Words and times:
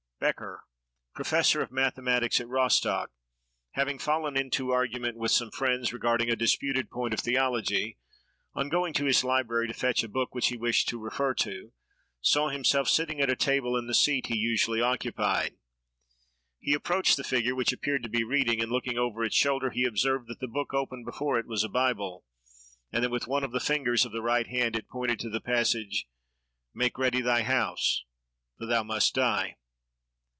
Becker, 0.21 0.65
professor 1.15 1.63
of 1.63 1.71
mathematics 1.71 2.39
at 2.39 2.47
Rostock, 2.47 3.09
having 3.71 3.97
fallen 3.97 4.37
into 4.37 4.69
argument 4.69 5.17
with 5.17 5.31
some 5.31 5.49
friends 5.49 5.91
regarding 5.91 6.29
a 6.29 6.35
disputed 6.35 6.91
point 6.91 7.15
of 7.15 7.21
theology, 7.21 7.97
on 8.53 8.69
going 8.69 8.93
to 8.93 9.05
his 9.05 9.23
library 9.23 9.67
to 9.67 9.73
fetch 9.73 10.03
a 10.03 10.07
book 10.07 10.35
which 10.35 10.49
he 10.49 10.57
wished 10.57 10.87
to 10.89 10.99
refer 11.01 11.33
to, 11.33 11.73
saw 12.21 12.49
himself 12.49 12.87
sitting 12.87 13.19
at 13.19 13.29
the 13.29 13.35
table 13.35 13.75
in 13.75 13.87
the 13.87 13.95
seat 13.95 14.27
he 14.27 14.37
usually 14.37 14.79
occupied. 14.79 15.57
He 16.59 16.75
approached 16.75 17.17
the 17.17 17.23
figure, 17.23 17.55
which 17.55 17.73
appeared 17.73 18.03
to 18.03 18.09
be 18.09 18.23
reading, 18.23 18.61
and, 18.61 18.71
looking 18.71 18.99
over 18.99 19.23
its 19.23 19.35
shoulder, 19.35 19.71
he 19.71 19.85
observed 19.85 20.27
that 20.27 20.39
the 20.39 20.47
book 20.47 20.71
open 20.71 21.03
before 21.03 21.39
it 21.39 21.47
was 21.47 21.63
a 21.63 21.67
bible, 21.67 22.25
and 22.91 23.03
that, 23.03 23.09
with 23.09 23.25
one 23.25 23.43
of 23.43 23.53
the 23.53 23.59
fingers 23.59 24.05
of 24.05 24.11
the 24.11 24.21
right 24.21 24.45
hand, 24.45 24.75
it 24.75 24.87
pointed 24.87 25.17
to 25.21 25.31
the 25.31 25.41
passage—"Make 25.41 26.99
ready 26.99 27.21
thy 27.21 27.41
house, 27.41 28.05
for 28.59 28.67
thou 28.67 28.83
must 28.83 29.15
die!" 29.15 29.57